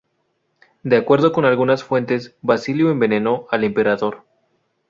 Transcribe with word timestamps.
De 0.81 0.97
acuerdo 0.97 1.31
con 1.31 1.45
algunas 1.45 1.83
fuentes, 1.83 2.35
Basilio 2.41 2.89
envenenó 2.89 3.45
al 3.51 3.63
emperador. 3.65 4.23